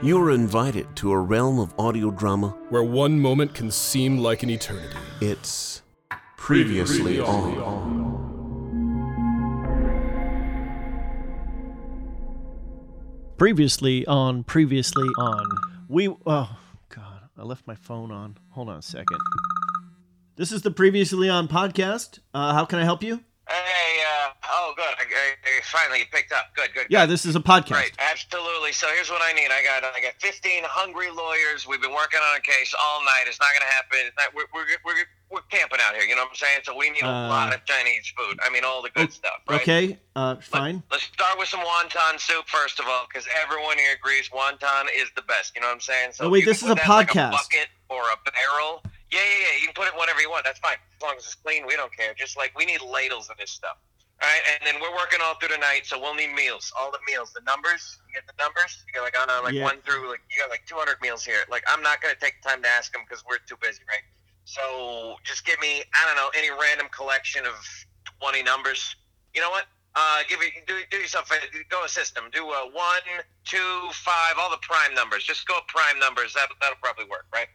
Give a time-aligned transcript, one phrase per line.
[0.00, 2.50] You're invited to a realm of audio drama.
[2.68, 4.96] where one moment can seem like an eternity.
[5.20, 5.82] It's
[6.36, 8.14] previously on.
[13.38, 15.44] Previously on, previously on.
[15.88, 16.56] We, oh,
[16.88, 18.38] God, I left my phone on.
[18.50, 19.18] Hold on a second.
[20.36, 22.20] This is the Previously On podcast.
[22.32, 23.24] Uh, how can I help you?
[24.50, 24.84] Oh, good.
[24.98, 26.54] I, I, finally picked up.
[26.56, 26.86] Good, good.
[26.88, 27.12] Yeah, good.
[27.12, 27.72] this is a podcast.
[27.72, 28.72] Right, absolutely.
[28.72, 29.48] So here's what I need.
[29.52, 31.66] I got I got 15 hungry lawyers.
[31.68, 33.24] We've been working on a case all night.
[33.26, 33.98] It's not going to happen.
[34.16, 36.04] Not, we're, we're, we're, we're camping out here.
[36.04, 36.60] You know what I'm saying?
[36.64, 38.38] So we need a Uh, lot of Chinese food.
[38.42, 39.40] I mean, all the good stuff.
[39.48, 39.60] Right?
[39.60, 40.82] Okay, uh, fine.
[40.90, 45.08] Let's start with some wonton soup first of all, because everyone here agrees wonton is
[45.16, 45.54] the best.
[45.54, 46.10] You know what I'm saying?
[46.12, 47.32] So Oh, wait, this is a in, like, podcast.
[47.32, 48.82] bucket or a barrel.
[49.10, 49.60] Yeah, yeah, yeah.
[49.60, 50.44] You can put it whatever you want.
[50.44, 50.76] That's fine.
[50.96, 52.12] As long as it's clean, we don't care.
[52.14, 53.76] Just like we need ladles of this stuff.
[54.20, 56.72] All right, and then we're working all through the night, so we'll need meals.
[56.74, 57.98] All the meals, the numbers.
[58.08, 58.82] You get the numbers.
[58.86, 59.62] You got like on like Yeah.
[59.62, 61.44] one through like you got like 200 meals here.
[61.48, 64.02] Like I'm not gonna take the time to ask them because we're too busy, right?
[64.44, 67.54] So just give me I don't know any random collection of
[68.20, 68.96] 20 numbers.
[69.34, 69.66] You know what?
[69.94, 71.38] Uh, give you do, do yourself a
[71.70, 72.24] go a system.
[72.32, 73.06] Do a one,
[73.44, 75.24] two, five, all the prime numbers.
[75.24, 76.34] Just go prime numbers.
[76.34, 77.48] That that'll probably work, right?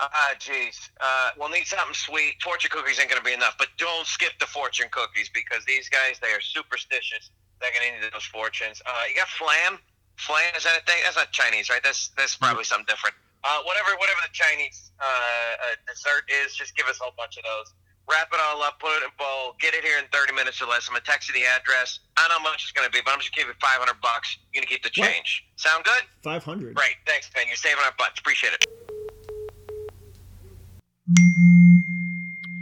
[0.00, 0.88] Ah, jeez.
[1.00, 2.40] Uh, we'll need something sweet.
[2.42, 6.18] Fortune cookies ain't gonna be enough, but don't skip the fortune cookies because these guys
[6.22, 7.30] they are superstitious.
[7.60, 8.80] They're gonna need those fortunes.
[8.86, 9.78] Uh, you got flam.
[10.16, 10.96] Flam is that a thing?
[11.04, 11.82] That's not Chinese, right?
[11.84, 13.14] That's that's probably something different.
[13.44, 17.36] Uh, whatever whatever the Chinese uh, uh, dessert is, just give us a whole bunch
[17.36, 17.72] of those.
[18.10, 20.60] Wrap it all up, put it in a bowl, get it here in 30 minutes
[20.60, 20.88] or less.
[20.88, 22.00] I'm gonna text you the address.
[22.16, 24.00] I don't know how much it's gonna be, but I'm just gonna give you 500
[24.00, 24.36] bucks.
[24.52, 25.12] You're gonna keep the What?
[25.12, 25.44] change.
[25.56, 26.02] Sound good?
[26.24, 26.74] 500.
[26.74, 26.96] Great.
[27.06, 27.46] Thanks, Ben.
[27.46, 28.18] You're saving our butts.
[28.18, 28.66] Appreciate it.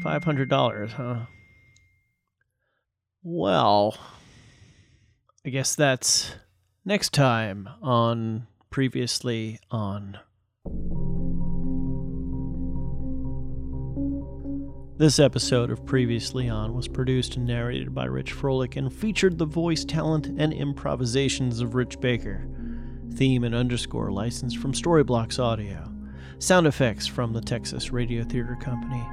[0.02, 1.27] $500, huh?
[3.22, 3.98] Well,
[5.44, 6.34] I guess that's
[6.84, 10.19] next time on Previously On.
[14.98, 19.47] This episode of Previously On was produced and narrated by Rich Froelich and featured the
[19.47, 22.48] voice talent and improvisations of Rich Baker.
[23.15, 25.97] Theme and underscore license from Storyblocks Audio.
[26.41, 29.04] Sound effects from the Texas Radio Theater Company.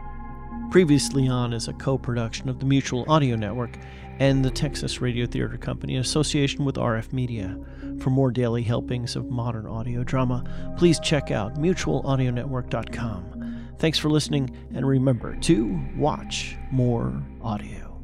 [0.69, 3.79] Previously On is a co production of the Mutual Audio Network
[4.19, 7.57] and the Texas Radio Theater Company in association with RF Media.
[7.99, 10.43] For more daily helpings of modern audio drama,
[10.77, 13.73] please check out mutualaudionetwork.com.
[13.79, 17.94] Thanks for listening, and remember to watch more audio.